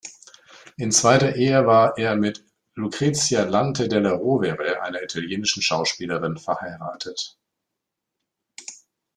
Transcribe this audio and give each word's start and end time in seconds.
In 0.77 0.91
zweiter 0.91 1.35
Ehe 1.35 1.67
war 1.67 1.95
er 1.99 2.15
mit 2.15 2.43
Lucrezia 2.73 3.43
Lante 3.43 3.87
della 3.87 4.13
Rovere, 4.13 4.81
einer 4.81 5.03
italienischen 5.03 5.61
Schauspielerin, 5.61 6.37
verheiratet. 6.39 7.37